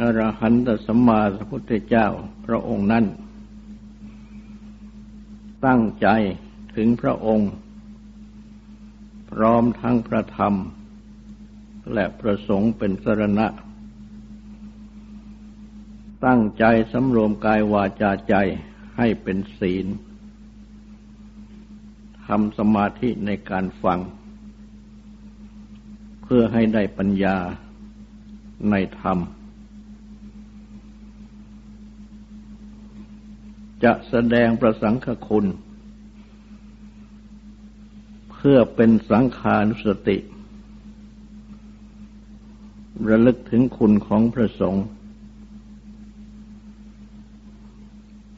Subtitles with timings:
[0.00, 2.06] อรหันตสัมมาสัมพุทธเจ้า
[2.46, 3.04] พระองค์นั้น
[5.66, 6.08] ตั้งใจ
[6.76, 7.50] ถึงพระองค์
[9.30, 10.54] พร้อมทั้งพระธรรม
[11.94, 13.46] และประสงค์เป็นสรณะ
[16.26, 18.34] ตั้งใจสำรวมกายวาจาใจ
[18.96, 19.86] ให้เป็นศีล
[22.26, 24.00] ทำสมาธิในการฟัง
[26.22, 27.36] เพื่อให้ได้ปัญญา
[28.70, 29.18] ในธรรม
[33.84, 35.46] จะแสดงประสังขคุณ
[38.32, 40.18] เพื่อเป็นสังขานุสติ
[43.08, 44.86] ระลึกถึงคุณของพระสงฆ์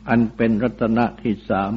[0.08, 1.72] อันเป็นรัตนะที่สาม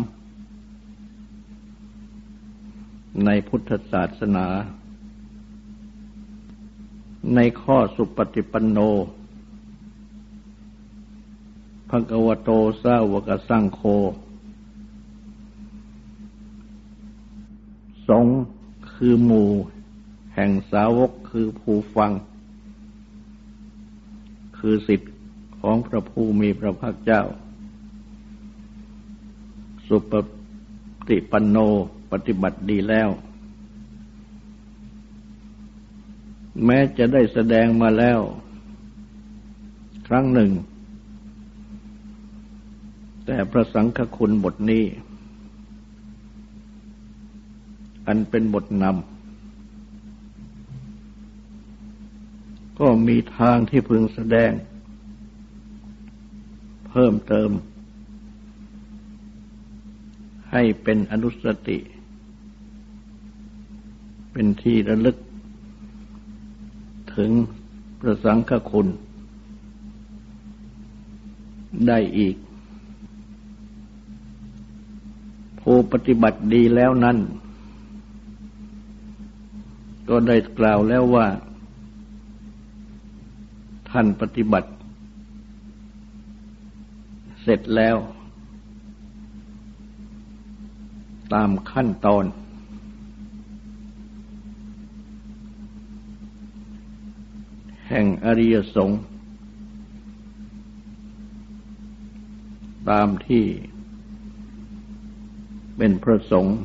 [3.25, 4.47] ในพุทธศาสนา
[7.35, 8.77] ในข้อสุปฏิปันโน
[11.89, 12.49] ภะกวโต
[12.83, 13.81] สาวกสังโฆ
[18.09, 18.25] สง
[18.93, 19.49] คือหมู่
[20.35, 22.11] แห่งสาวกคือผู้ฟัง
[24.57, 25.13] คือสิทธิ์
[25.59, 27.21] ของพระผู้มีพระภาคเจ้า
[29.87, 30.13] สุป
[31.09, 31.57] ฏิปันโน
[32.11, 33.09] ปฏิบัติดีแล้ว
[36.65, 38.19] แม้จะได้แสดงมาแล้ว
[40.07, 40.51] ครั้งหนึ่ง
[43.29, 44.85] แต่พระสังฆคุณบทนี้
[48.07, 54.51] อันเป็นบทนำ ก็มีทางที่พึงแสดง
[56.89, 57.51] เพิ่มเติม
[60.51, 61.79] ให้เป็นอนุสติ
[64.31, 65.17] เป็นที่ระลึก
[67.15, 67.31] ถึง
[67.99, 68.87] พระสังฆคุณ
[71.89, 72.35] ได้อีก
[75.69, 77.17] ผู้ปฏิบัติดีแล้วนั้น
[80.09, 81.27] ก็ได้กล่าวแล้วว่า
[83.89, 84.69] ท่านปฏิบัติ
[87.41, 87.97] เสร็จแล้ว
[91.33, 92.25] ตามขั้นตอน
[97.87, 99.01] แห่งอริยสงฆ์
[102.89, 103.45] ตามที่
[105.77, 106.57] เป็นพระสงฆ์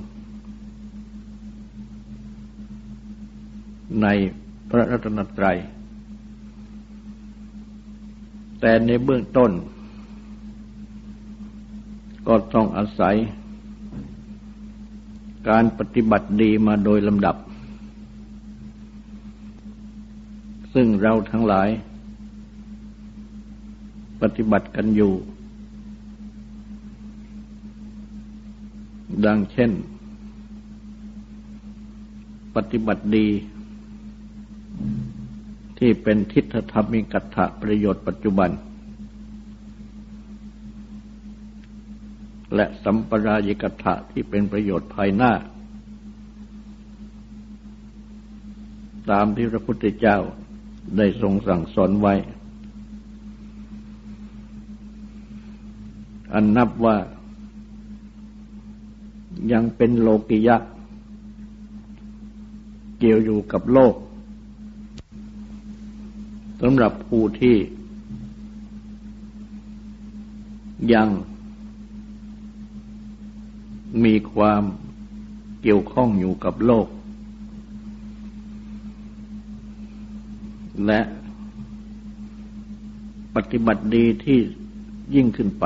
[4.03, 4.07] ใน
[4.71, 5.59] พระรัตนตรัย
[8.61, 9.51] แต่ในเบื้องต้น
[12.29, 13.17] ก็ต้องอาศัย
[15.49, 17.37] การปฏิบัติดีมาโดยลำดับ
[20.75, 21.69] ซึ่งเราทั้งหลาย
[24.23, 25.13] ปฏิบัติกันอยู่
[29.27, 29.71] ดังเช่น
[32.57, 33.29] ปฏิบัติดี
[35.79, 38.51] ที่เป็นทิฏฐธรรมิกัตถะประโยชน์ปัจจุบัน
[42.55, 45.33] และสัมปรายิกัตถะที่เป็นประโยชน์ภายหน้า
[49.11, 50.19] ตามที่พระพุทธเจ้า
[50.97, 52.15] ได้ทรงสั่งสอนไว้
[56.35, 56.97] อันนับว่า
[59.51, 60.57] ยังเป็นโลกิยะ
[62.99, 63.95] เกี่ยวอยู่กับโลก
[66.61, 67.57] สำหรับผู้ที่
[70.93, 71.09] ยัง
[74.05, 74.63] มีความ
[75.63, 76.87] เกี่ยวข้องอยู่กับโลก
[80.87, 81.01] และ
[83.35, 84.39] ปฏิบัติดีที่
[85.15, 85.65] ยิ่งขึ้นไป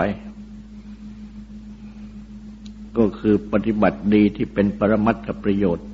[3.18, 5.86] คือปฏิบัติดีที่เป็นปรมัตถประโยชน์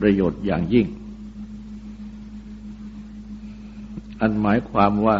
[0.00, 0.86] ประโยชน์อย่างยิ่ง
[4.20, 5.16] อันหมายความว่า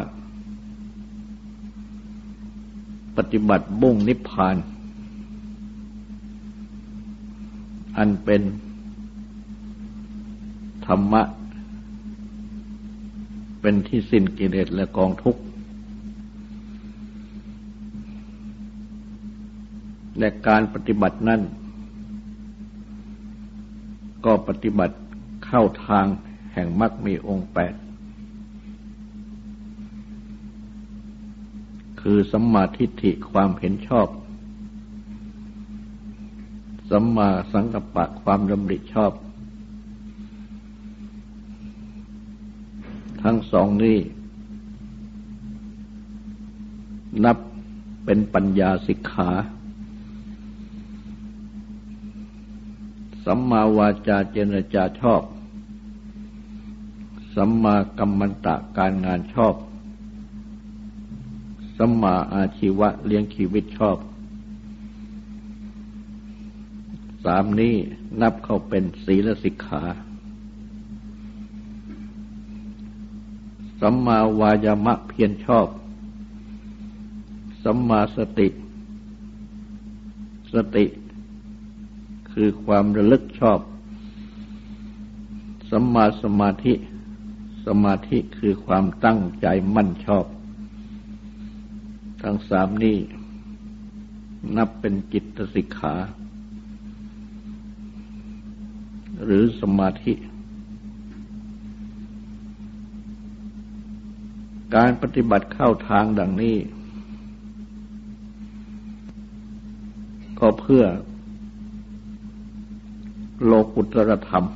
[3.16, 4.56] ปฏิบัติบุ่งนิพพาน
[7.96, 8.43] อันเป็น
[10.87, 11.22] ธรรมะ
[13.61, 15.43] เป็นที่สิ้นกิเลสและกองทุกข์
[20.19, 21.40] และการปฏิบัตินั้น
[24.25, 24.96] ก็ปฏิบัติ
[25.44, 26.06] เข้าทาง
[26.52, 27.75] แห่งมรรคมีองค์แปด
[32.00, 34.08] คือสัมมาทิฏฐิความเห็นชอบ
[36.90, 39.12] สัมมาสังกัปปะความดำริชอบ
[43.22, 43.99] ทั้งสองนี้
[47.25, 47.38] นับ
[48.05, 49.31] เป็นปัญญาสิกขา
[53.25, 55.23] สัมมาวาจาเจรจาชอบ
[57.35, 59.55] สัมมากัมมันตะการงานชอบ
[61.79, 63.99] สัมมาอาชีวะเลี้ยงชีวิตชอบ
[67.25, 67.75] สามนี้
[68.21, 69.82] นับเข้าเป็นศีลสิกขา
[73.81, 75.67] สัมมาวายามะเพียรชอบ
[77.65, 78.49] สัมมาสติ
[80.55, 80.85] สติ
[82.35, 83.61] คือความระลึกชอบ
[85.71, 86.75] สัมมาสมาธิ
[87.67, 90.27] สมาธิคือความตั้งใจมั่นชอบ
[92.23, 92.99] ทั้งสามนี้
[94.57, 95.95] นับเป็นจิตสิกขา
[99.25, 100.15] หรือสมาธิ
[104.75, 106.57] การปฏิบัติเข้าทางดังนี้
[110.41, 110.85] ก็เพื่อ
[113.43, 114.47] โลกุตรธรรม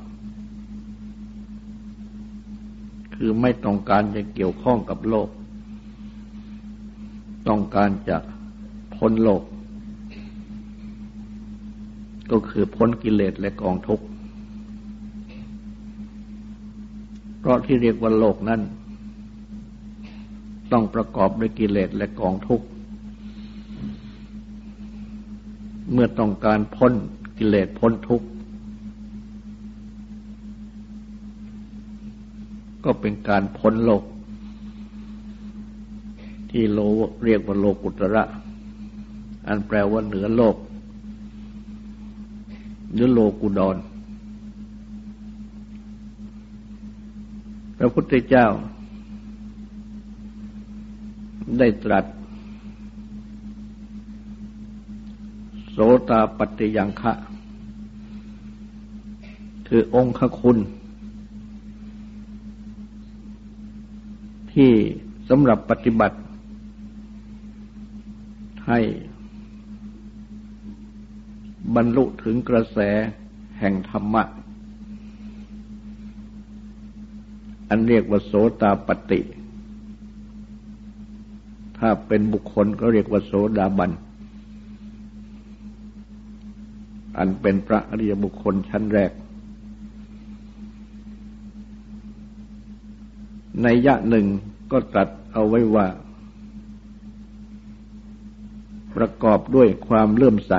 [3.15, 5.29] คือไม่ต้องการจะเกี่ยวข้องกับโลก
[7.49, 8.17] ต้องการจะ
[8.95, 9.43] พ้นโลก
[12.31, 14.05] ก็คือพ้นกิเลสและกองทุกข์
[17.39, 18.61] เพราะที่เรียกว่าโลกนั้น
[20.73, 22.67] ต้องประกอบด้วยกิเลสและกองทุกข์
[25.93, 26.93] เมื่อต้องการพ้น
[27.39, 28.27] กิเลสพ้นทุกข์
[32.90, 34.05] ก็เป็นการพ้นโลก
[36.50, 36.79] ที่โล
[37.25, 38.25] เรียกว่าโลกุตระ
[39.46, 40.56] อันแปลว่าเหนือโลก
[42.93, 43.76] หรือโลกุดอน
[47.76, 48.46] พระพุทธเจ้า
[51.58, 52.05] ได้ตรัส
[55.70, 57.12] โสตาปฏิยังคะ
[59.69, 60.58] คือองค์คุณ
[64.58, 64.75] ที่
[65.28, 66.19] สำหรับปฏิบัติ
[68.69, 68.81] ให้
[71.75, 72.78] บรรลุถึงกระแส
[73.58, 74.22] แห่งธรรมะ
[77.69, 79.20] อันเรียกว่าโสตาปฏิ
[81.78, 83.90] ถ้าเป็นบุคคลก็เรียกว่าโสดาบัน
[87.19, 89.12] อันเป็นพระอริยบุคคลชั้นแรก
[93.62, 94.26] ในยะหนึ่ง
[94.72, 95.87] ก็ตัดเอาไว้ว่า
[98.96, 100.52] ประกอบด้วยความเลื่อมใส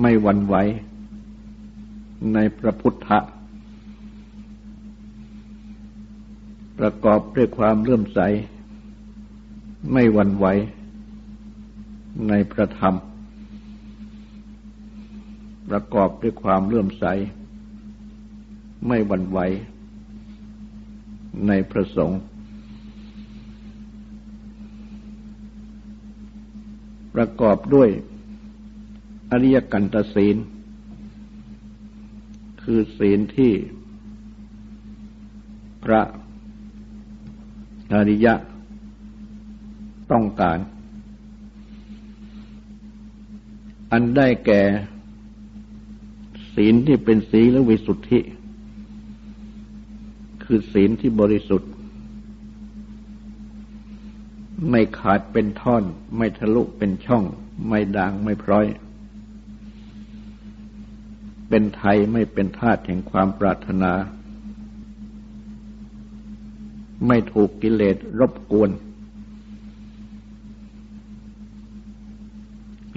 [0.00, 0.54] ไม่หวั่นไหว
[2.34, 3.08] ในพระพุทธ
[6.78, 8.20] ประกอบด้วยความเลื่อมใส
[9.92, 10.46] ไม่หวั่นไหว
[12.28, 12.94] ในพระธรรม
[15.68, 17.04] ประกอบด้วยความเลื่อมใส
[18.86, 19.38] ไม่หวั่นไหว
[21.46, 22.20] ในพระสงฆ์
[27.14, 27.88] ประกอบด้วย
[29.30, 30.36] อริยกันตศีล
[32.62, 33.52] คือศีลที่
[35.84, 36.00] พระ
[37.94, 38.34] อริยะ
[40.12, 40.58] ต้องการ
[43.92, 44.62] อันได้แก่
[46.54, 48.20] ศีลที่เป็นศีลวิสุทธิ
[50.52, 51.70] คือศีลที่บริสุทธิ์
[54.70, 55.84] ไม่ขาดเป็นท่อน
[56.16, 57.24] ไม่ทะลุเป็นช่อง
[57.68, 58.66] ไม่ด่างไม่พร้อย
[61.48, 63.92] เป็นไทยไม่เป็นธาตุแห่งความปรารถนา
[67.06, 68.70] ไม่ถูกกิเลสรบกวน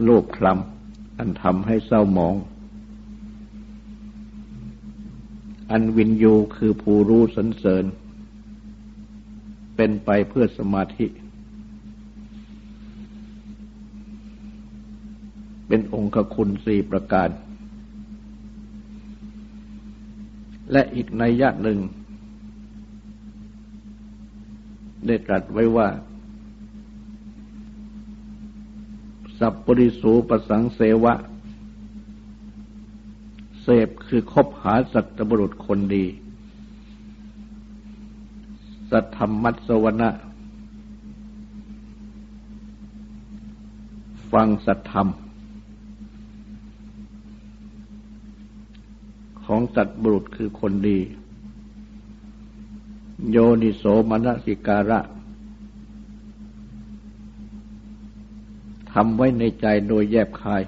[0.03, 2.35] โลภคลำอันทำให้เศร้าหมอง
[5.75, 7.85] อันวินยูคือผู้รู้สันเสริญ
[9.75, 11.07] เป็นไปเพื่อสมาธิ
[15.67, 17.29] เป็นองค์คุณสี่ประการ
[20.71, 21.79] และอีกในยะหนึ่ง
[25.05, 25.87] ได้ตรัสไว้ว่า
[29.39, 31.13] สัพปริสูปสังเสวะ
[33.63, 36.05] เสพ คือคบหาสัตบุรุษคนดี
[38.91, 40.09] สัทธรรมัสวนะ
[44.31, 45.07] ฟังสัทธรรม
[49.45, 50.99] ของสัตบุรุษคือคนดี
[53.31, 54.99] โยนิโสมนสิการะ
[58.91, 60.63] ทำไว้ในใจโดยแยบคาย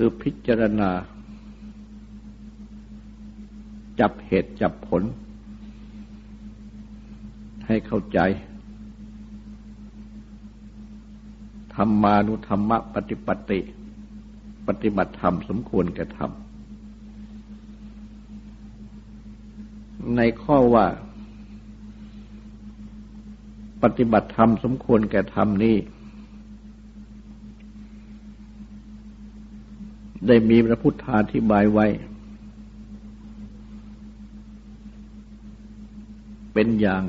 [0.00, 0.90] คือพิจารณา
[4.00, 5.02] จับเหตุจับผล
[7.66, 8.18] ให้เข้าใจ
[11.74, 13.60] ธรรมานุธรรมปฏิปติ
[14.66, 16.30] ปฏิบัติธรรมสมควรแก่ธรรม
[20.16, 20.86] ในข้อว่า
[23.82, 25.76] ปฏิบัติธรรมสมควรแก่ธรรมนี้
[30.26, 31.86] ได้มีพระพุทธาธิบายไว้
[36.52, 37.04] เป็นอย่าง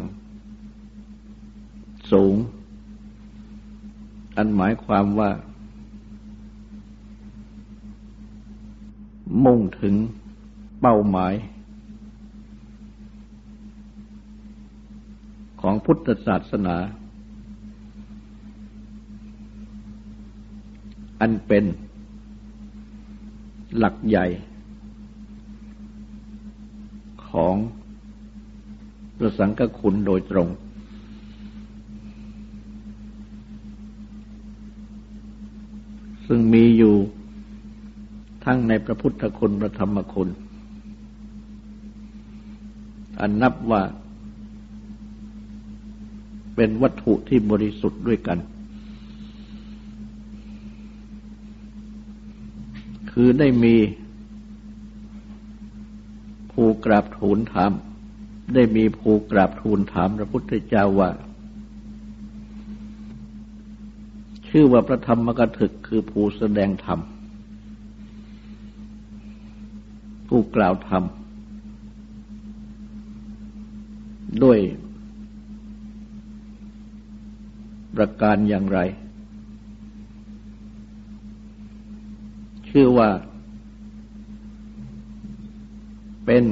[2.11, 2.35] สูง
[4.37, 5.31] อันหมายความว่า
[9.45, 9.95] มุ่งถึง
[10.81, 11.33] เป้าหมาย
[15.61, 16.77] ของพุทธศาสนา
[21.21, 21.63] อันเป็น
[23.77, 24.27] หลักใหญ่
[27.29, 27.55] ของ
[29.17, 30.47] พระสังฆคุณโดยตรง
[36.27, 36.95] ซึ่งมีอยู่
[38.45, 40.29] ทั้งในพระพุทธคุณพระธรรมคุณ
[43.19, 43.81] อันนับว่า
[46.55, 48.39] เป็นวัตถุที่บริสุทธิ์ด้วยกัน
[53.11, 53.75] คือได้มี
[56.51, 57.71] ผู้กราบทูลถาม
[58.55, 61.09] ได้มีผู้กราบทูลถามพระพุทธเจ้าว่า
[64.47, 66.99] ชื่อว่าพระธรรมกถึกคือผู้แสดงธรรม
[70.27, 71.03] ผู้กล่าวธรรม
[74.43, 74.59] ด้วย
[77.95, 78.79] ประการอย่างไร
[82.69, 83.09] ชื่อว่า
[86.25, 86.43] เป็น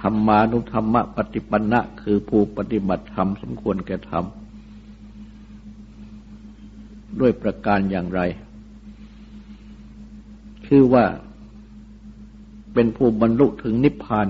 [0.00, 4.24] ธรรมานุธรรมปฏิปันนะคือผู้ปฏิบัติธรรมสมควรแก่ธรรม
[7.20, 8.20] ด้วยประการอย่างไร
[10.66, 11.04] คือว่า
[12.74, 14.28] เป็นผู้บรรลุถึงนิพพาน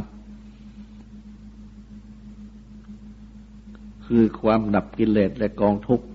[4.07, 6.07] คือความดับกิเลสและกองทุกข์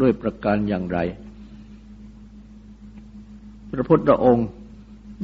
[0.00, 0.98] ด้วยประการอย่างไร
[3.70, 4.48] พระพุทธองค์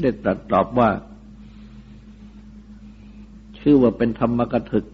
[0.00, 0.90] ได้ตรัสตอบว่า
[3.58, 4.86] ชื่อว่าเป็นธรรมกถึก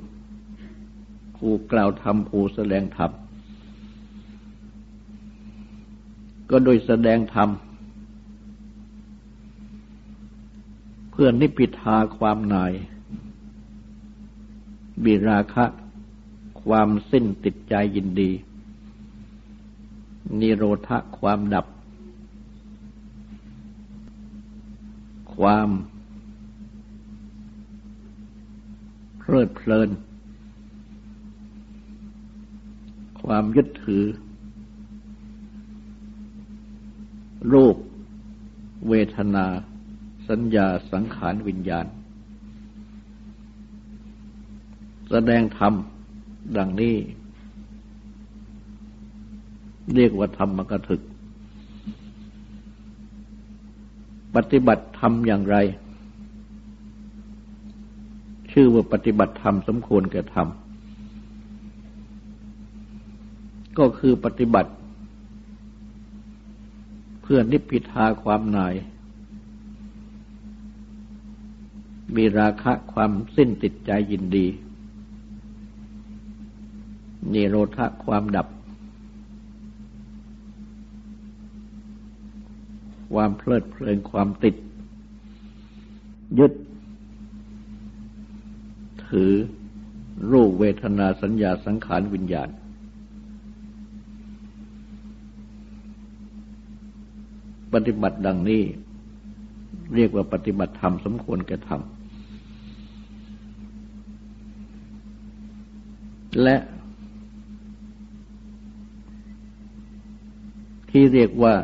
[1.37, 3.11] ผู้กล่าวธรรมผู้แสดงธรรม
[6.51, 7.49] ก็โดยแสดงธรรม
[11.11, 12.73] เพื่อนิพิทาความนาย
[15.05, 15.65] บิราคะ
[16.63, 18.31] ความสิ้นติดใจยินดี
[20.41, 21.67] นิโรธความดับ
[25.35, 25.69] ความ
[29.19, 29.89] เพลิดเพลิน
[33.23, 34.05] ความยึดถือ
[37.53, 37.77] รูป
[38.89, 39.47] เวทนา
[40.29, 41.87] สัญญาสังขารวิญญาณ
[45.11, 45.75] แสดงธรรม
[46.57, 46.97] ดังนี้
[49.95, 51.03] เรียกว่าธรรมกถึก
[54.35, 55.57] ปฏิบัติธรรมอย่างไร
[58.53, 60.49] ชื่อว่าปฏิบัติธรรมสมควรแก่ธรรม
[63.79, 64.73] ก็คือปฏิบัติ
[67.23, 68.75] เพื่อนิพพิทาความหนาย
[72.17, 74.47] มีราคะความสิ้นติดใจยินดี
[77.33, 78.49] นิโรธความดับ
[83.13, 84.55] ความเพลิดเพลินความติด
[86.39, 86.53] ยึด
[89.09, 89.33] ถือ
[90.31, 92.49] รูปเวทนาสัญญาสังขารวิญญาณ
[97.73, 98.63] ปฏิบัติดังนี้
[99.95, 101.81] เรียกว่าปฏิบัติธรรมสมควรแก่ธรรม
[106.43, 106.57] และ
[110.91, 111.55] ที่เรียกว่า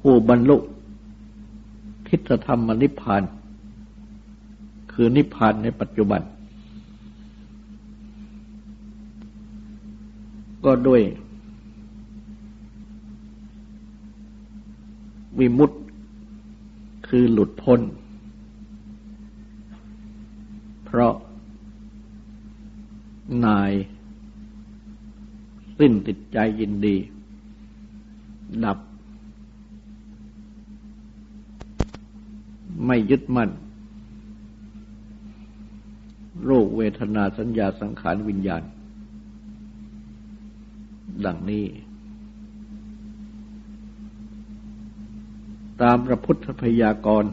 [0.00, 0.56] ผู้บรรลุ
[2.08, 3.22] ทิฏฐธรรมนิพพาน
[4.92, 6.20] คือนิพพานในปัจจุบัน
[10.64, 11.02] ก็ด้วย
[15.38, 15.78] วิมุตติ
[17.08, 17.80] คือหลุดพ้น
[20.84, 21.14] เพราะ
[23.44, 23.72] นาย
[25.78, 26.96] สิ้นติดใจยินดี
[28.64, 28.78] ดับ
[32.86, 33.50] ไม่ยึดมั่น
[36.44, 38.62] โรคเวทนาสัญญาสังขารวิญญาณ
[41.24, 41.64] ดังนี้
[45.82, 47.32] ตามพระพุทธพยากรณ์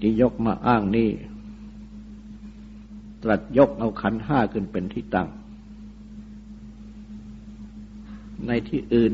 [0.00, 1.10] ที่ยกมาอ้างนี้
[3.22, 5.28] ตรัสยกเอาขันห้าขึ้นเป็นที่ตั้ง
[8.46, 9.12] ในที่อื่น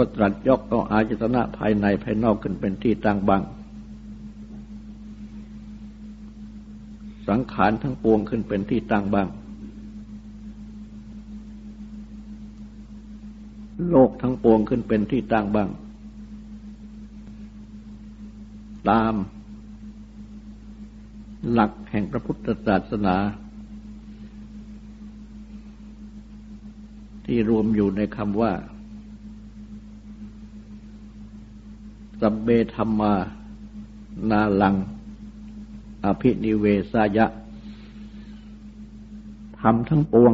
[0.00, 3.42] ก็ตรัสยกเอาอาจตนะภายในภายนอกขึ้นเป็นที่ตั้งบาง
[7.28, 9.28] สังขารทั้งปวงขึ้นเป็นที่ตั้งบาง
[13.90, 15.68] โลกทั้งปวงขึ้นเป็นที่ตั้งบ้าง
[18.88, 19.14] ตาม
[21.52, 23.16] หลักแห่งพระพุทธศาสนา
[27.26, 28.52] ที่รวมอยู่ในคำว่า
[32.20, 33.14] สัมเบธรรมา
[34.30, 34.74] นาลัง
[36.04, 37.26] อภินิเวสายะ
[39.60, 40.32] ทำทั้งปวง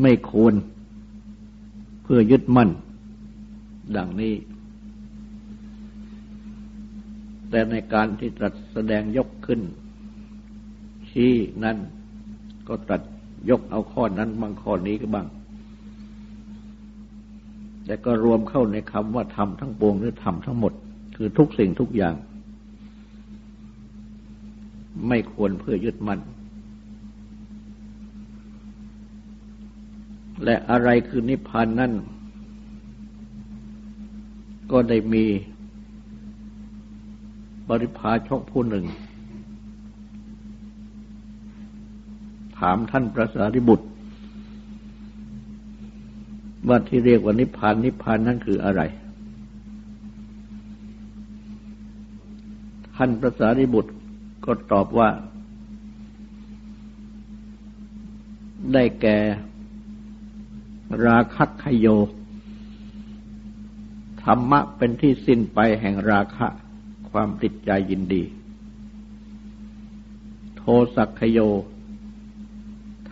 [0.00, 0.54] ไม่ควร
[2.02, 2.70] เพื่อยึดมั่น
[3.96, 4.34] ดังนี้
[7.50, 9.60] แต่ในการที่ตรัสแสดงยกขึ้น
[11.08, 11.32] ชี้
[11.64, 11.76] นั้น
[12.68, 13.02] ก็ตรัส
[13.50, 15.26] ยกเอาข้อนั้นบางข้อนี้ก็บ้าง
[17.88, 20.72] แต่ก็รวมเข้าในคำว่าทำทั้งปวงหรือทำทั้งหมด
[21.16, 22.14] คือทุกสิ่งทุกอย่าง
[25.08, 26.20] ไม่ควรเพื่อยึดมั่น
[30.44, 31.92] และอะไรคือนิพพานนั่น
[34.72, 35.24] ก็ได้มี
[37.68, 38.84] บริพาชกผู้หนึ่ง
[42.58, 43.87] ถามท่านพระสารีบุตร
[46.66, 48.82] ว่าที่เรียกว่านิพพานนิพพานนั่นคืออะไร
[52.94, 53.92] ท่านพระสารีบุตร
[54.44, 55.08] ก็ตอบว่า
[58.72, 59.18] ได้แก่
[61.06, 61.86] ราคะขโย
[64.22, 66.46] ธรรมะเป็นที่สิ้นไปแห่งราคะ
[67.10, 68.22] ความติดใจยินดี
[70.56, 70.62] โท
[70.96, 71.38] สักขโย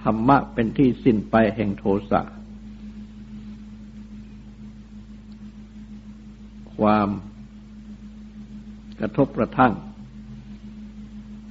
[0.01, 2.21] ธรรมะเป็นที่สิ้นไปแห่งโทสะ
[6.79, 7.09] ความ
[8.99, 9.73] กระทบกระทั่ง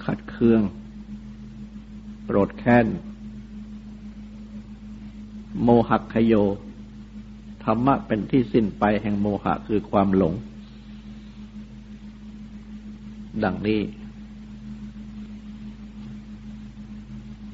[0.06, 0.62] ขัดเคือง
[2.26, 2.86] โกรธแค้น
[5.64, 6.34] โมหักขโย
[7.64, 10.34] ธรรมะเป็นที่สิ้นไปแห่งโมหะคือความหลง
[13.44, 13.82] ดังนี้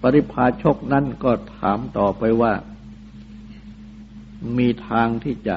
[0.01, 2.53] ปริพาชกนั้นก็ถามต่อไปว่า
[4.57, 5.55] มีทางที่จะ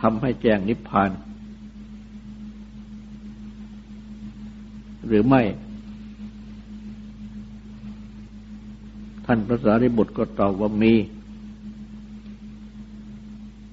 [0.00, 1.10] ทำให้แจ้งนิพพาน
[5.06, 5.42] หรือไม่
[9.26, 10.92] ท่านพระสารีบุตรก็ตอบว่ามี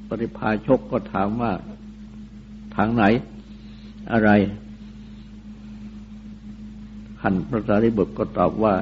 [0.07, 1.51] ปริพาชกก็ถามว่า
[2.75, 3.03] ทางไหน
[4.11, 4.29] อะไร
[7.21, 8.75] ขันพระสารีบุตรก็ตอบว่า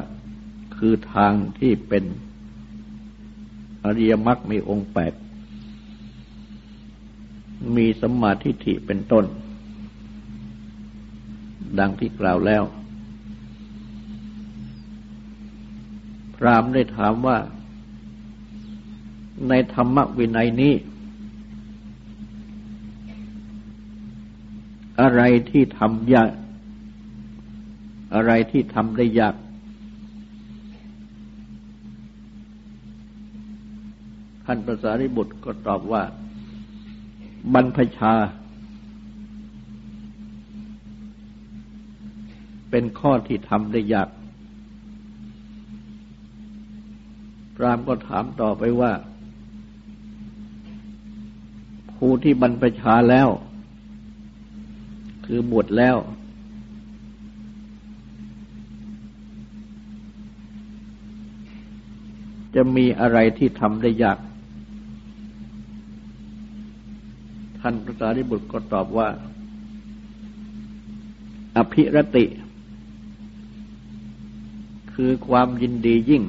[0.78, 2.04] คือทางที่เป็น
[3.84, 5.14] อริยมรรคมีองค์แปด
[7.76, 9.26] มีสมมาธิฏฐิเป็นต้น
[11.80, 12.64] ดังที่กล่าวแล้ว
[16.36, 17.38] พรามได้ถามว่า
[19.50, 20.74] ในธรรมวินัยนี้
[25.02, 26.30] อะไรที่ทำยาก
[28.16, 29.36] อะไรที่ทำได้ยาก
[34.46, 36.04] ท่านประสาริบุตรก็ตอบว่า
[37.54, 38.14] บรรพชา
[42.78, 44.10] เป็นข้อที่ทำได้ยาก
[47.56, 48.92] พรามก็ถามต่อไปว่า
[51.96, 53.30] ผู้ที่บรรพชาแล้ว
[55.26, 55.98] คือบวชแล้ว
[62.56, 64.20] จะมีอะไรที่ทำได้ยาก
[67.60, 69.08] ท่านพระสารีบุตรก็ตอบว่า
[71.58, 72.26] อภิรติ
[74.96, 76.24] คือความยินดียิ่ง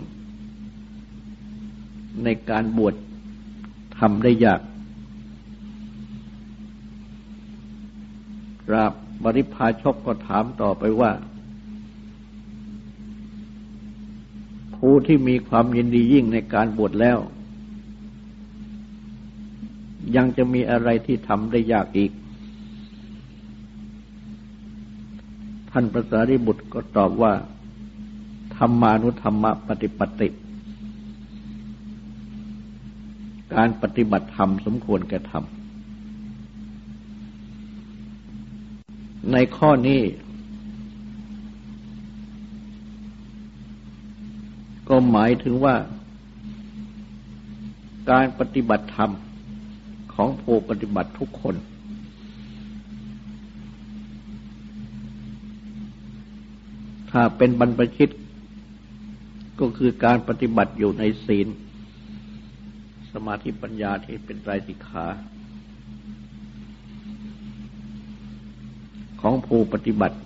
[2.24, 2.94] ในการบวช
[3.98, 4.61] ทำได้ยาก
[8.72, 8.92] ราบ
[9.24, 11.12] บริพาชกก็ถามต่อไปว่า
[14.76, 17.18] ผู้ที่มีความยินดียิ่งในการบวชแล้ว
[20.16, 22.11] ยังจะมีอะไรที่ทำได้ยากอีก
[25.70, 27.33] ท่านพระสารีบุตรก็ตอบว่า
[28.57, 30.29] ธรรมานุธรรมปฏิปติ
[33.55, 35.45] การปฏิบัติธรรมสมควรแก่ธรรม
[39.33, 40.03] ในข้อนี้
[44.88, 45.75] ก็หมายถึงว่า
[48.11, 49.11] การปฏิบัติธรรม
[50.14, 51.55] ของผู้ปฏิบัติทุกคน
[57.11, 58.11] ถ้าเป็นบรรพชิต
[59.61, 61.47] ก็คือการปฏิบัติอยู่ในศีล
[63.12, 65.07] สมาธิปัญญาที่เป็นไตรสิกขา
[69.21, 70.19] ของผู้ปฏิบัติ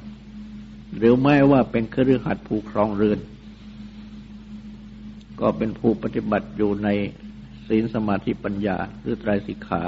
[0.97, 3.19] หรือไม่ว่าเป็นเครือขัดผู้ครองเรือน
[5.41, 6.89] ก็เป็นผู้ปฏิบัติอยู่ใน
[7.69, 9.83] ศีลสมาธิปัญญาหรือไตรสิกขา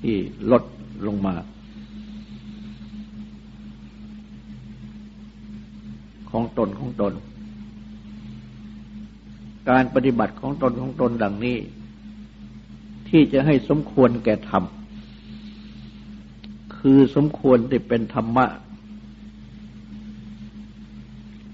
[0.00, 0.16] ที่
[0.50, 0.62] ลด
[1.06, 1.34] ลงมา
[6.30, 7.12] ของตนของตน
[9.70, 11.58] การปฏิบัติของตนของตนดังนี้
[13.08, 14.64] ที่จะให้สมควรแก่ธรรม
[16.76, 18.46] คือสมควรที่เป็นธรรมะ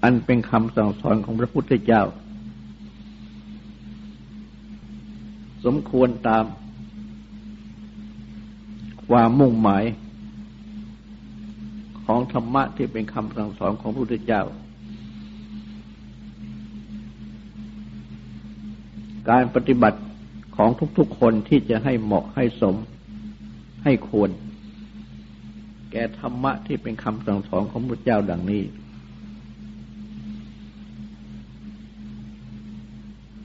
[0.03, 2.03] อันเป็นคำสั่งสอนของพระพุทธเจ้า
[5.65, 6.45] สมควรตาม
[9.07, 9.83] ความมุ่งหมาย
[12.03, 14.43] ของธรรมะที่เป็นคำสั่งสอนของพระพุทธเจ้า
[19.29, 19.99] การปฏิบัติ
[20.55, 22.75] ของทุกๆคนที่จะให้เหมาะให้สม
[23.83, 24.29] ให้ควร
[25.91, 28.63] แก่ธรรมะที่เป็นคำสั่งสอนของพระเจ้าดังนี้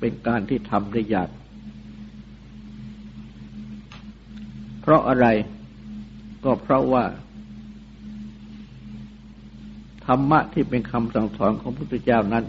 [0.00, 1.30] เป็นการที่ทำได้ยาก
[4.80, 5.26] เพราะอะไร
[6.44, 7.04] ก็เพราะว่า
[10.06, 12.44] ธรรมะที่เป็นคำสั่งสอนของพระพุทธเจ้านั้น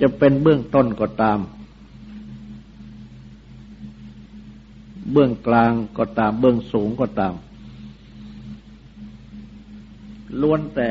[0.00, 1.38] จะเป็นเบื้องต้นก็ตาม
[5.12, 7.34] เบื้องกลางก็ตาม เบื้องสูงก็ตาม
[10.40, 10.90] ล้วนแต่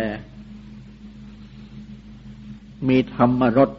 [2.88, 3.69] มีธรรมรส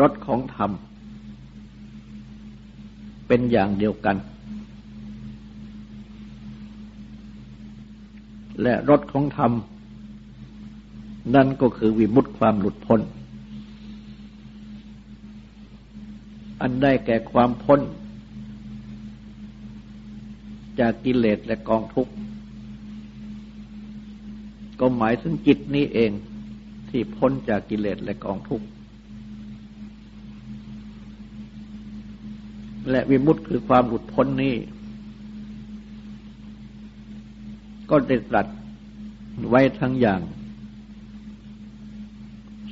[0.00, 0.70] รสของธรรม
[3.26, 4.16] เป็นอย่างเดียวกัน
[8.62, 9.52] และรสของธรรม
[11.34, 13.00] นั่นก็คือวิมุตติความหลุดพ้น
[16.60, 17.80] อันได้แก่ความพ้น
[20.80, 22.12] จากกิเลสและกองทุกข์
[24.80, 26.10] ก็หมายถึงจิตนี้เอง
[26.90, 28.66] ที่พ้นจากกิเลสและกองทุกข์
[32.90, 34.54] และวิมุตติคือความหลุดพ้นนี้
[37.90, 38.46] ก็ได้ตรัส
[39.48, 40.20] ไว้ทั้งอย่าง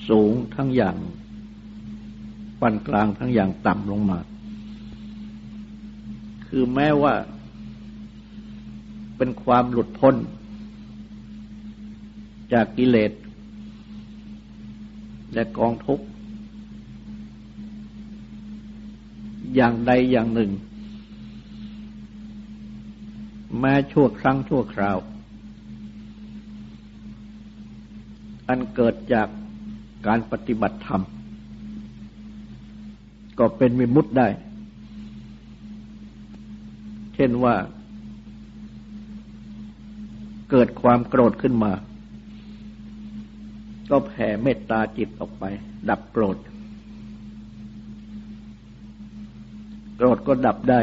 [0.09, 0.97] สูงทั้งอย่าง
[2.61, 4.19] ปานกลางทั้งอย่างต่ำลงมา
[6.47, 7.15] คือแม้ว่า
[9.17, 10.15] เป็นความหลุดพ้น
[12.53, 13.13] จากกิเลส
[15.35, 16.07] และกองทุกข์
[19.55, 20.51] อย่างใดอย่างหนึ่ง
[23.61, 24.99] แม้ชั่วครั้งชั่วคราว
[28.49, 29.29] อันเกิดจาก
[30.07, 31.03] การปฏิบัติธรรม
[33.39, 34.29] ก็เป็นวิมุตได้
[37.15, 37.55] เช่นว่า
[40.51, 41.73] เกิดความโกรธขึ้นมา
[43.91, 45.45] ก็แผ่เมตตาจิตออกไป
[45.89, 46.37] ดับโกรธ
[49.97, 50.81] โกรธก็ดับได้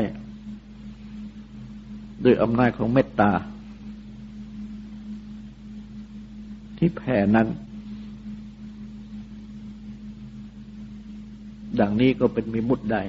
[2.23, 3.31] ด้วยอำนาจของเมตตา
[6.77, 7.47] ที่แผ่นั้น
[11.79, 13.01] ดังนี้ก็เป็นมีมุตได้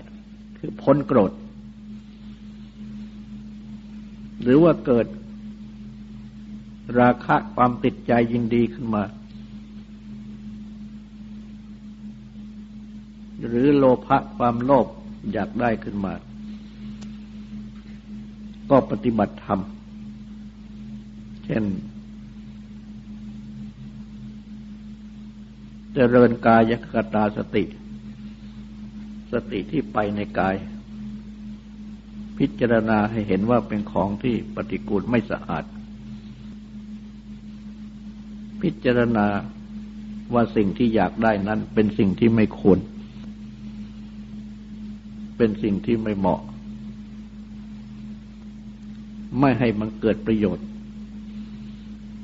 [0.59, 1.33] คือพ้นโกรธ
[4.43, 5.07] หรือว่าเกิด
[7.01, 9.03] ราคะความติดใจยินดีขึ้นมา
[13.47, 14.87] หรือโลภะความโลภ
[15.33, 16.15] อยากได้ขึ้นมา
[18.71, 19.61] ก็ปฏิบัติธรรม
[21.45, 21.67] เช่นจ
[25.95, 27.65] เจริญกายคตาสติ
[29.35, 30.57] สติที่ไปในกาย
[32.39, 35.65] พิจารณาให้เห็นว่าเป็นของที่ปฏิกูลไม่สะอาด
[38.63, 39.27] พิจารณา
[40.35, 42.79] ว่าสิ่งที่อยากได้นั้น เป็นสิ่งที่ไม่ควร
[45.37, 46.41] เป็นสิ่งที่ไม่เหมาะ
[49.41, 50.67] ไม่ให้มันเกิดประโยชน์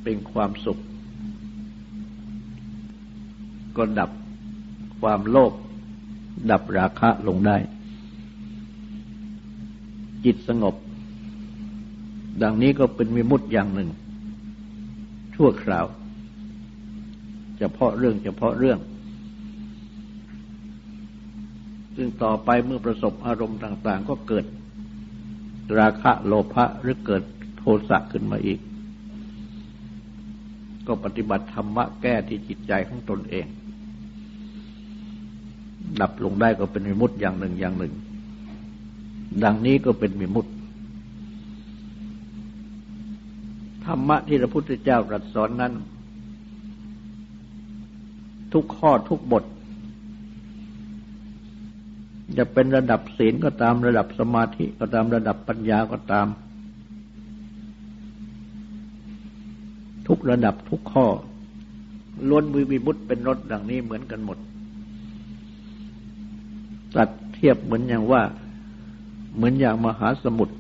[0.03, 0.79] เป็นความสุข
[3.77, 4.11] ก็ดับ
[5.01, 5.53] ความโลภ
[6.51, 7.57] ดับราคะลงได้
[10.25, 10.75] จิตสงบ
[12.43, 13.90] ดังนี้ก็เป็นมิมุตอย่างหนึ่ง
[15.35, 15.87] ชั่วคราว
[17.59, 18.79] เฉพาะเรื่องเฉพาะเรื่อง
[21.97, 24.45] ซึ่งต่อไปเมื่อประสบอารมณ์ต่าง ๆ ก็เกิด
[25.79, 27.23] ราคะโลภะหรือเกิด
[27.59, 28.61] โทสะขึ้นมาอีก
[30.87, 33.47] ก็ปฏิบัติธรรมะแก้ที่จิตใจของตนเอง
[36.00, 37.94] ดับลงได้ก็เป็นมิมุตอย่างหนึ่งอย่างหนึ่ง
[39.44, 40.46] ดังนี้ก็เป็นมิมุต
[43.85, 45.72] ธรรมะที่พระพุทธเจ้าตรัสสอนนั้น
[48.53, 49.44] ทุกข้อทุกบท
[52.38, 56.26] จะเป็นระดับศีลก็ตามระดับสมาธิก็ตามระดับปัญญาก็ตาม
[60.07, 61.07] ทุกระดับทุกข้อ
[62.29, 64.38] ล้วนมือวิบุตเป็นรถดังนี้เหมือนกันหมด
[66.96, 68.22] ตัดเทียบเหมือนอย่างว่า
[69.35, 70.55] เหมือนอย่างมหาสมุทร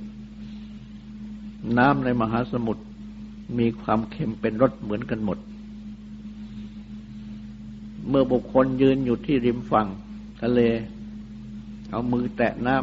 [1.78, 2.82] น้ำในมหาสมุทร
[3.58, 5.38] มีความเค็มเป็นรสเหมือนกันหมด
[8.08, 9.86] เมื่อบุคคลยืนอยู่ที่ริมฝั่ง
[10.42, 10.60] ทะเล
[11.90, 12.76] เอามือแตะน้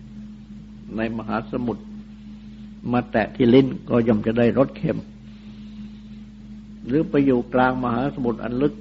[0.00, 1.84] ำในมหาสมุทร
[2.92, 4.98] มาแตะที่ลิ้นก็ย่อมจะได้รสเค็ม
[6.86, 8.74] หรือไปอยู่กลางมหาสมุทรอันลึก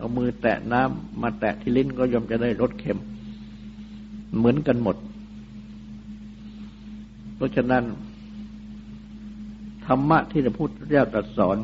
[0.00, 2.98] เอามือแตะน้ำมาแตะที่ลิ้นก็ย่อมจะได้รสเค็ม
[4.36, 4.96] เหมือนกันหมด
[7.36, 7.84] เพราะฉะนั้น
[9.86, 11.56] ธรรมะที่พระพุทธเจ้าตรัสสอน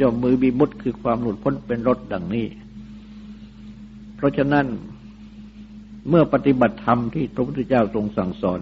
[0.00, 2.46] ย่อมมือบีมุดคือความหลุดพ้นเป็นรถดังนี้
[4.16, 4.66] เพราะฉะนั้น
[6.08, 8.60] เมื่อปฏิบัติธรรมที่พระพุทธเจ้าทรงสั่งสอน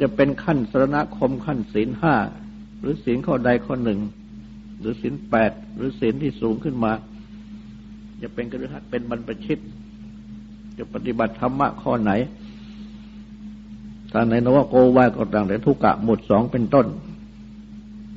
[0.00, 2.14] จะเป็นขั้นสรณคมขั้นศีลห้า
[2.80, 4.00] หรือศีลข้อใดข้อหนึ่ง
[4.80, 6.92] หรือศีลแปดหรือศีลที่สูงขึ้นมา
[8.22, 9.58] จะเป็นกระหัตเป็นบรรพชิต
[10.78, 12.12] จะปฏิบัติธรรมะข้อไหน
[14.12, 16.86] ถ้าในนวโกวาก็ต่างแต่ทุกกะหมดสองเป็นต้น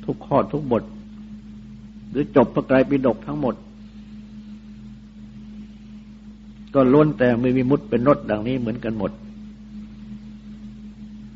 [0.04, 0.84] ทุกข้อทุกบท
[2.10, 3.54] หรือจบพระไตรปิฎกทั้งหมด
[6.74, 9.12] ก็ล้วนแต่ไมีวิมุตเป็นรถดังนี้เหมือนกันหมด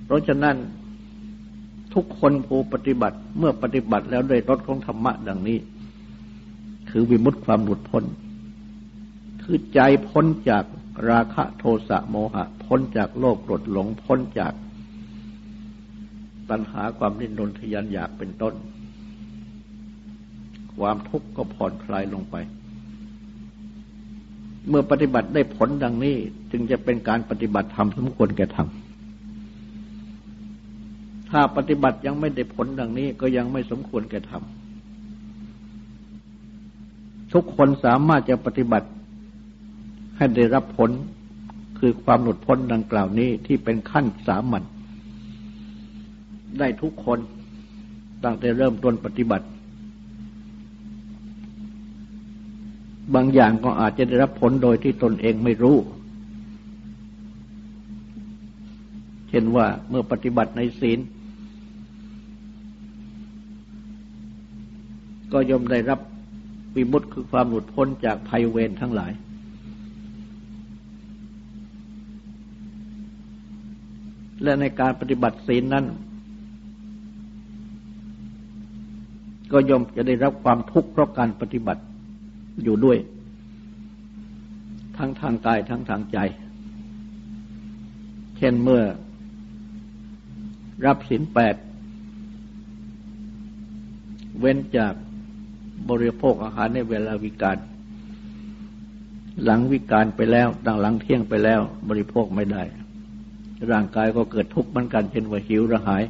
[0.05, 0.57] เพราะฉะนั้น
[1.99, 5.59] ทุกคนผู้ปฏิบัติเมื่อปฏิบัติแล้วได้รถของธรรมะดังนี้
[6.91, 8.05] คือวิมุตความหลุดพ้น
[9.43, 10.65] คือใจพ้นจาก
[11.09, 14.53] ราคะโทสะโมหะ พ้นจากโลกกรดหลงพ้นจาก
[16.51, 18.55] ปัญหาความดิ้นรนทยันอยากเป็นต้น
[20.77, 22.37] ความทุกข์ก็ผ่อนคลายลงไป
[24.69, 26.17] เมื่อปฏิบัติได้ผลดังนี้
[26.51, 28.69] จึงจะเป็นการปฏิบัติธรรมสมควรแก่ธรรม
[31.31, 34.43] ถ้าปฏิบัติยังไม่ได้ผลดังนี้ ก็ยังไม่สมควรแก่ธรรม
[37.33, 38.89] ทุกคนสามารถจะปฏิบัติ
[40.17, 40.91] ให้ได้รับผล
[41.79, 44.63] คือความหลุดพ้นดังกล่าวนี้ที่เป็นขั้นสามัญ
[46.59, 47.19] ได้ทุกคน
[48.25, 49.47] ตั้งแต่เริ่มต้นปฏิบัติ
[53.15, 55.77] บางอย่างก็อาจจะได้รับผลโดยที่ตนเองไม่รู้
[59.29, 60.99] เช่นว่าเมื่อปฏิบัติในศีล
[65.33, 66.01] ก็ย่อมได้รับ
[66.77, 69.13] วิมุตคือความหลุดพ้นจากภัยเวรทั้งหลาย
[74.43, 75.87] และในการปฏิบัติศีลนั้น
[79.53, 81.83] ก็ย่อมจะได้รับความทุกข์เพราะการปฏิบัติ
[82.63, 82.99] อยู่ด้วย
[84.97, 86.19] ทั้งทางกายทั้งทางใจ
[88.37, 88.83] เช่นเมื่อ
[90.87, 91.57] รับศีลแปด
[94.39, 94.95] เว้นจาก
[95.91, 97.59] บริโภคอาหารในเวลาวิกาล
[99.45, 102.63] หลังวิกาลไปแล้วดังหลังเที่ยงไปแล้ว บริโภคไม่ได้
[103.71, 106.03] ร่างกายก็เกิดทุกข์เหมือนกันเช่นว่าหิวระหาย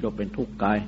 [0.00, 0.78] ก็เป็นทุกข์กาย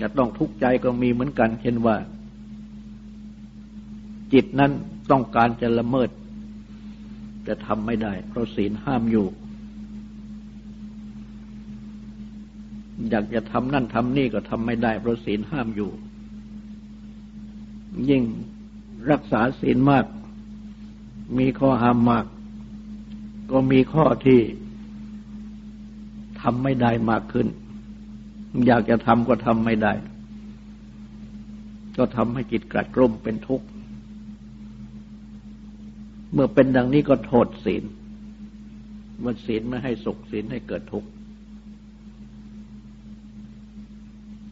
[0.00, 1.96] จะต้องทุกข์ใจก็มีเหมือนกัน เช่นว่า
[4.32, 4.72] จิตนั้น
[5.10, 6.10] ต้องการจะละเมิด
[7.46, 9.26] จะทำไม่ได้ เพราะศีลห้ามอยู่
[13.10, 15.90] อยากจะทำนั่นทำนี่ก็ทำไม่ได้เพราะศีลห้ามอยู่
[18.08, 18.22] ยิ่ง
[19.10, 20.04] รักษาศีลมาก
[21.38, 22.26] มีข้อห้ามมาก
[23.50, 24.40] ก็มีข้อที่
[26.40, 27.48] ทำไม่ได้มากขึ้น
[28.66, 29.92] อยากจะทำก็ทำไม่ได้
[31.96, 33.66] ก็ทำให้จิตกระกลุ่มเป็นทุกข์
[36.32, 37.84] เมื่อเป็นดังนี้ก็โทษศีล
[39.22, 41.08] ว่าศีลไม่ให้สุขศีลให้เกิดทุกข์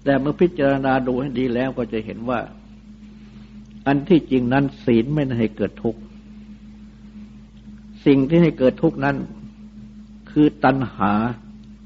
[0.09, 2.41] แต่เมื่อพิจารณาดูให้ดีแล้วก็จะเห็นว่า
[3.87, 6.01] อันที่จริงนั้นศีลไม่ให้เกิดทุกข์
[8.07, 9.17] สิ่งที่ให้เกิดทุกข์นั้น
[10.31, 11.13] คือตัณหา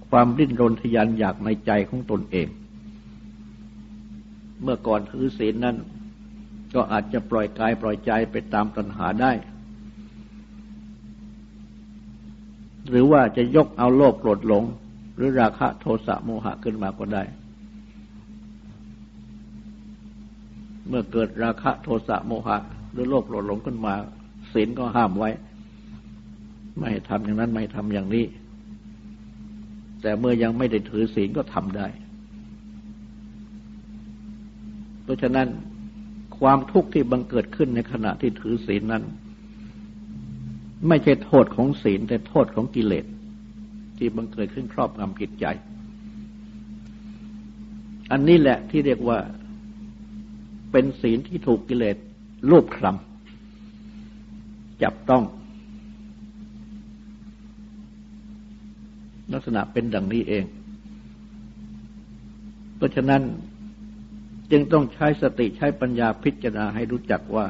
[0.08, 2.48] ความดิ้นรนทยานอยากในใจของตนเอง
[4.62, 5.76] เมื่อก่อนถือศีลนั้น
[6.74, 9.32] ก็อาจจะปล่อยกายปล่อยใจไปตามตัณหาได้
[12.88, 14.64] หรือว่าจะยกเอาโลภโกรธหลง
[15.16, 17.24] หรือราคะโทสะโมหะขึ้นมาก็ได้
[20.90, 22.56] เมื่อเกิดราคะโทสะโมหะ
[22.92, 23.94] หรือโลภโกรธหลงขึ้นมา
[24.52, 25.30] ศีลก็ห้ามไว้
[26.78, 28.24] ไม่ทำอย่างนั้นไม่ทำอย่างนี้
[30.02, 31.86] แต่เมื่อยังไม่ได้ถือศีลก็ทำได้
[35.02, 35.48] เพราะฉะนั้น
[36.38, 39.02] ความทุกข์ที่บังเกิดขึ้นในขณะที่ถือศีลนั้น
[40.88, 43.06] ไม่ใช่โทษของศีลแต่โทษของกิเลส
[43.98, 45.46] ที่บังเกิดขึ้นครอบงำจิตใจ
[48.10, 49.18] อันนี้แหละที่เรียกว่า
[50.72, 51.96] เป็นศีลที่ถูกกิเลส
[52.50, 55.24] ลูบคลำจับต้อง
[59.32, 60.44] ลักษณะเป็นดังนี้เอง
[62.76, 63.22] เพราะฉะนั้น
[64.50, 67.46] จึงต้องใช้สติใช้ปัญญาพิจารณาให้รู้จักว่า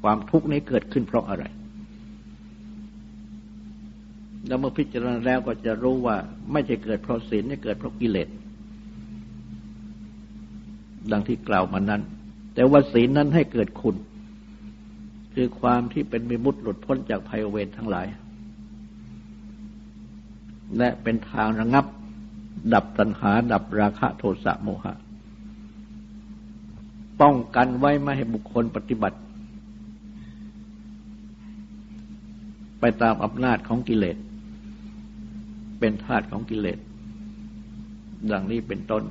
[0.00, 1.44] ความทุกข์นี้เกิดขึ้นเพราะอะไร
[4.46, 6.16] แล้วเมื่อพิจารณาแล้วก็จะรู้ว่า
[6.52, 8.28] ไม่ใช่เกิดเพราะศีลนี่เกิดเพราะกิเลส
[11.12, 12.02] ดังที่กล่าวมานั้น
[12.54, 13.96] แต่ว่าศีลนั้นให้เกิดคุณ
[15.34, 18.06] คือความที่เป็นมิมุติหลุดพ้นจากภัยเวรทั้งหลาย
[20.78, 21.86] และเป็นทางระงับ
[22.74, 24.94] ดับตัณหา ดับราคะโทสะโมหะ
[27.20, 29.18] ป้องกันไว้ไม่ให้บุคคลปฏิบัติ
[32.80, 34.16] ไปตามอำนาจของกิเลส
[35.78, 36.78] เป็นธาตุของกิเลส
[38.30, 39.02] ดังนี้เป็นต้น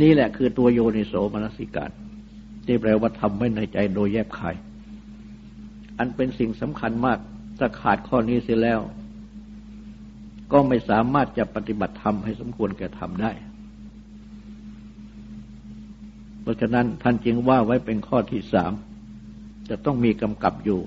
[0.00, 1.90] นี่แหละคือตัวโยนิโสมนสิการ
[2.66, 4.56] ที่แปลว่าทำไว้ในใจโดยแยบคาย
[5.98, 7.18] อันเป็นสิ่งสำคัญมาก
[7.58, 8.80] ถ้าขาดข้อนี้เสียแล้ว
[10.52, 13.32] ก็ไม่สามารถจะปฏิบัติธรรมให้สมควรแก่ทำได้
[16.42, 18.72] เพราะฉะนั้นท่านจึงว่าไว้เป็นข้อที่สาม
[19.68, 20.80] จะต้องมีกำกับอยู่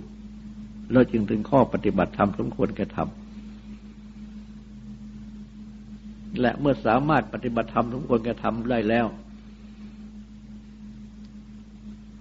[0.91, 3.24] แล้วจึงถึงข้อปฏิบัติธรรมสมควรแก่ทำ
[6.41, 9.05] และเมื่อสามารถปฏิบัติธรรมสมควรแก่ทำได้แล้ว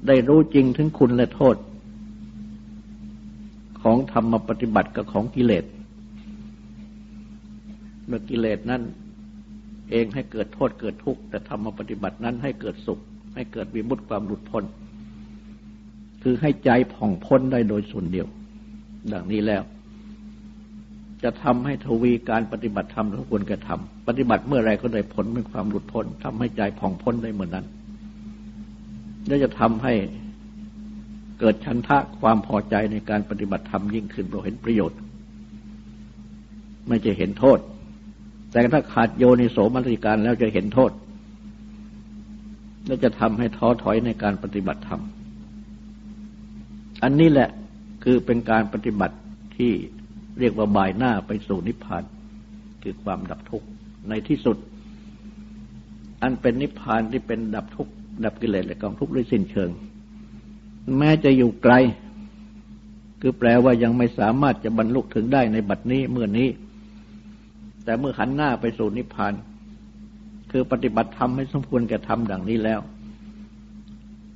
[0.07, 1.57] ได้รู้จริงถึงคุณและโทษ
[3.83, 5.65] ของธรรมปฏิบัติกับของกิเลส
[8.07, 8.83] เมื่อกิเลสนั้น
[9.91, 13.01] เองให้เกิดโทษเกิดทุกข์แต่ธรรมปฏิบัตินั้นให้เกิดสุข
[13.35, 14.65] ให้เกิดวิมุตติความหลุดพ้น
[16.23, 18.27] คือให้ใจผ่องพ้นได้โดยส่วนเดียว
[19.13, 19.63] ดังนี้แล้ว
[21.25, 27.67] จะทำให้ทวีการปฏิบัติธรรมทุกคนกระทำปฏิบัติเมื่อไรก็ได้ผลเป็นความหลุดพ้นทำให้ใจผ่องพ้นได้เหมือนนั้น
[29.27, 29.95] และจะทำให้
[31.41, 34.99] เกิดชันทะความพอใจในการปฏิบัติธรรมยิ่งขึ้นเราเห็นประโยชน์
[36.87, 37.59] ไม่จะเห็นโทษ
[38.51, 40.91] แต่ถ้าขาดโยนิโสมนสิการแล้วจะเห็นโทษ
[42.87, 45.03] และจะทำให้ท้อถอยในการปฏิบัติธรรม
[47.03, 47.49] อันนี้แหละ
[48.05, 49.17] คือเป็นการปฏิบัติ
[49.57, 49.73] ที่
[50.41, 52.05] เรียกว่าบายหน้าไปสู่นิพพาน
[52.83, 53.67] คือความดับทุกข์
[54.09, 54.57] ในที่สุด
[56.23, 57.93] อันเป็นนิพพานที่เป็นดับทุกข์
[58.25, 59.71] ดับกิเลสและกองทุกข์ด้วยสิ้นเชิง
[60.99, 61.75] แม้จะอยู่ไกล
[63.21, 66.49] คือแปลว่ายังไม่สามารถจะบรรลุถึงได้ในบัดนี้เมื่อนี้
[67.85, 69.35] แต่เมื่อหันหน้าไปสู่นิพพาน
[70.51, 72.81] คือปฏิบัติธรรมให้สมควรแก่ธรรมดังนี้แล้ว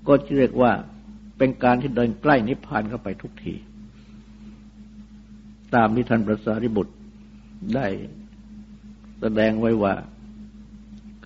[0.07, 0.73] ก็เรียกว่า
[1.39, 3.55] เป็นการที่เดินใกล้นิพพานเข้าไปทุกที
[5.75, 6.95] ตามที่ท่านพระสารีบุตร
[7.75, 7.87] ได้
[9.21, 9.95] แสดงไว้ว่า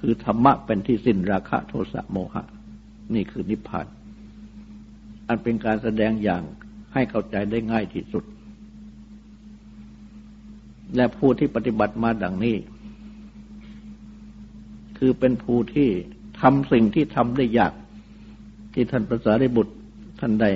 [0.01, 2.45] คือธรรมะเป็นที่สิ้นราคะโทสะโมหะ
[3.14, 3.86] นี่คือนิพพาน
[5.28, 6.43] อันเป็นการแสดงอย่าง
[6.93, 8.24] ให้เข้าใจได้ง่ายที่สุด
[10.97, 12.57] และผู้ที่ปฏิบัติมาดังนี้
[14.99, 15.88] คือเป็นผู้ที่
[16.40, 17.72] ทำสิ่งที่ทำได้ยาก
[18.74, 19.74] ที่ท่านประสาริบุตร
[20.20, 20.51] ท่านได้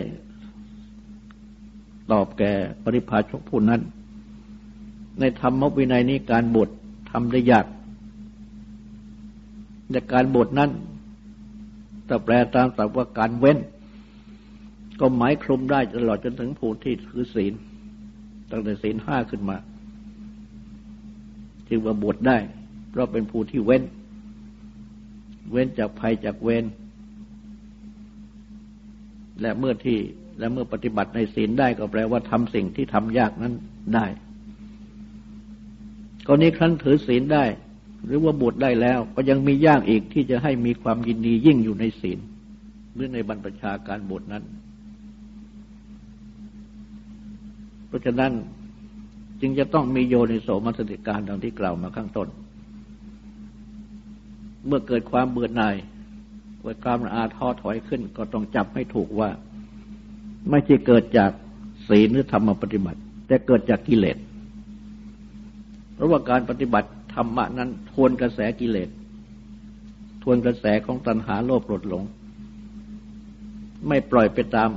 [2.12, 2.52] ตอบแก่
[2.84, 3.80] ปริพาชกผู้นั้น
[5.20, 6.68] ในธรรมวินัยนี้การบท
[7.10, 7.66] ทำได้ยาก
[9.90, 10.70] แต่การบทนั้น
[12.06, 13.58] แต่แปลตามศัพท์ว่าการเว้น
[15.00, 17.52] ก็หมายคลุมได้ตลอดจนถึงผู้ที่ถือศีล
[18.50, 19.56] ตั้งแต่ศีลห้าขึ้นมา
[21.68, 22.38] จึงว่าบวชได้
[22.90, 23.82] เพราะเป็นผู้ที่เว้น
[25.50, 26.64] เว้นจากภัยจากเวร
[29.40, 29.98] และเมื่อที่
[30.38, 33.54] และเมื่อปฏิบัติในศีลได้ก็แปลว่าทำสิ่งที่ทำยากนั้น
[33.94, 34.06] ได้
[36.26, 37.44] กรณีครั้นถือศีลได้
[38.06, 42.18] หรือว่าบวชได้แล้วก็ยังมียากอีกที่จะให้มีความยินดียิ่งอยู่ในศีล
[42.94, 44.44] หรือในบรรพชาการบวชนั้น
[47.88, 48.32] เพราะฉะนั้น
[49.40, 52.28] จึงจะต้องมีโยนิโสมัสติการดังที่กล่าวมาข้างต้น
[54.66, 55.76] เมื่อเกิดความเบื่อหน่าย
[56.60, 59.30] เกิดความอาท้อถอยขึ้น ก็ต้องจับให้ถูกว่า
[60.50, 61.30] ไม่ใช่เกิดจาก
[61.88, 64.16] ศีลหรือธรรมปฏิบัติ แต่เกิดจากกิเลส
[65.94, 68.88] เพราะว่าการปฏิบัติธรรมะนั้นทวนกระแสกิเลส
[70.22, 72.04] ทวนกระแสของตัณหาโลภโกรธหลง
[73.88, 74.70] ไม่ปล่อยไปตาม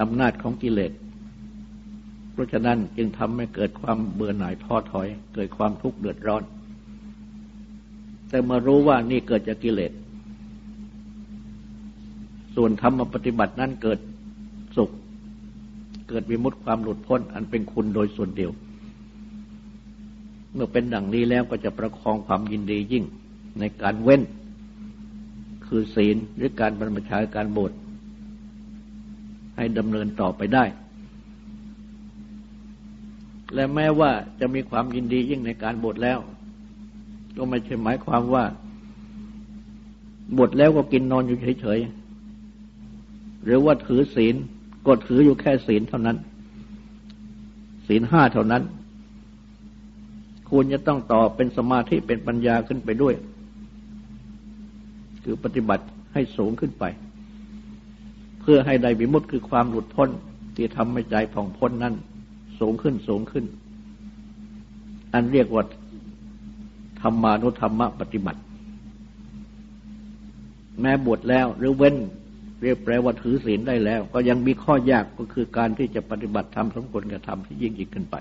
[0.00, 0.92] อำนาจของกิเลส
[2.32, 6.42] เพราะฉะนั้นจึงทำให้เกิดความเบื่อหน่ายท้อถอย เกิดความทุกข์เดือดร้อน
[8.28, 9.92] แต่มารู้ว่านี่เกิดจากกิเลส
[12.56, 13.98] ส่วนธรรมปฏิบัตินั้นเกิด
[14.76, 14.90] สุข
[16.08, 18.50] เกิดวิมุตติความหลุดพ้น อันเป็นคุณโดยส่วนเดียว
[20.54, 23.04] เมื่อเป็นดังนี้แล้วก็จะประคองความยินดียิ่ง
[23.60, 24.22] ในการเว้น
[25.66, 27.72] คือศีลหรือการบรรพชาการบท
[29.56, 30.64] ให้ดำเนินต่อไปได้
[33.54, 36.18] และแม้ว่าจะมีความยินดียิ่งในการบวชแล้ว
[37.36, 38.44] ก็ไม่ใช่หมายความว่า
[40.36, 42.05] บวชแล้วก็กินนอนอยู่เฉยๆ
[43.46, 44.34] หรือว่าถือศีล
[44.86, 46.16] กดถืออยู่แค่ศีลเท่านั้น
[47.86, 48.62] ศีลห้าเท่านั้น
[50.50, 53.14] ควรจะต้องต่อเป็นสมาธิเป็นปัญญาขึ้นไปด้วย
[55.22, 56.84] คือปฏิบัติให้สูงขึ้นไป
[58.40, 60.10] เพื่อให้ได้วิมุตติคือความหลุดพ้น
[60.54, 61.94] ที่ทำให้ใจผ่องพ้นนั้น
[62.60, 63.44] สูงขึ้นสูงขึ้น
[65.12, 65.64] อันเรียกว่า
[67.00, 68.40] ธรรมานุธรรมปฏิบัติ
[70.80, 71.96] แม้บวชแล้วหรือเว้น
[72.62, 78.16] เรียกแปลว่าถือศีลได้แล้ว ก็ยังมีข้อยากก็คือการที่จะปฏิบัติธรรมสมควรกับธรรมที่ยิ่งยิ่งขึ้นไป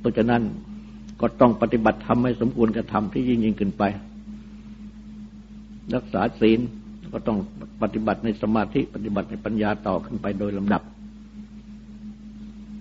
[0.00, 0.42] เพราะฉะนั้น
[1.20, 3.82] ก็ต้องปฏิบัติธรรมให้สมควรกับธรรมที่ยิ่งยิ่งขึ้นไป
[5.94, 6.60] รักษาศีล
[7.12, 7.38] ก็ต้อง
[7.82, 10.82] ปฏิบัติในสมาธิปฏิบัติในปัญญาต่อขึ้นไปโดยลำดับ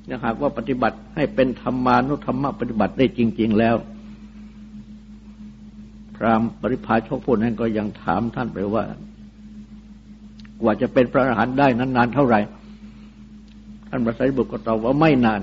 [0.10, 3.76] ถ้าหากว่าปฏิบัติให้เป็นธรรมานุธรรมปฏิบัติได้จริง ๆแล้ว
[6.16, 8.84] พรามปริพาชกพูดนั้นก็ยังถามท่านไปว่า
[10.62, 12.40] กว่าจะเป็นพระอรหันต์ได้นั้นนานเท่าไหร่
[13.90, 15.42] ท่านพระไตรบุตรก็ตอบว่าไม่นาน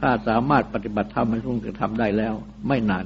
[0.00, 2.34] ถ้าสามารถปฏิบัติธรรมให้ทุ่งจะทำได้แล้ว
[2.68, 3.04] ไม่นาน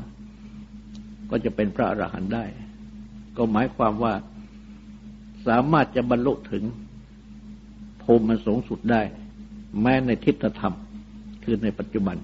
[1.31, 2.45] ก็จะเป็นพระอรหันต์ได้
[3.37, 4.15] ก็หมายความว่า
[5.47, 6.65] สามารถจะบรรลุถึง
[8.03, 9.03] ภูมิมันสูงสุดได้
[9.81, 10.75] แม้ในทิฏฐธรรม
[11.45, 12.17] คือในปัจจุบัน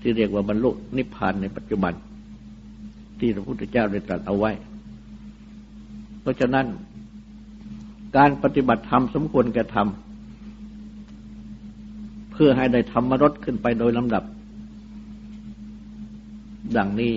[0.00, 1.92] ที่เรียกว่าบรรลุนิพพานในปัจจุบัน
[3.18, 4.50] ที่พระพุทธเจ้าได้ตรัสเอาไว้
[6.20, 6.66] เพราะฉะนั้น
[8.16, 9.88] การปฏิบัติธรรมสมควรแก่ธรรม
[12.32, 14.24] เพื่อให้ได้ธรรมรสขึ้นไปโดยลำดับ
[16.76, 17.12] ดังนี้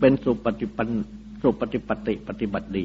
[0.00, 0.88] เป็นสุปฏิปัน
[1.42, 2.84] สุปฏิปติปฏิบัติดี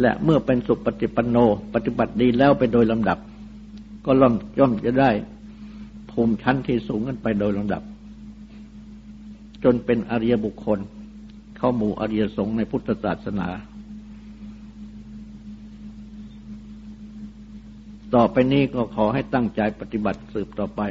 [0.00, 1.36] และเมื่อเป็นสุปฏิปันโน
[1.74, 3.18] ปฏิบัติดีแล้วไปโดยลำดับ
[4.04, 5.10] ก็ล่อมย่อมจะได้
[6.10, 7.82] ภูมิชั้นที่สูงขึ้นไปโดยลำดับ
[9.64, 10.78] จนเป็นอริยบุคคล
[11.56, 13.48] เข้าหมู่อริยสงฆ์ในพุทธศาสนา
[18.14, 20.82] ต่อไปนี้ก็ขอให้ตั้งใจปฏิบัติสืบต่อไป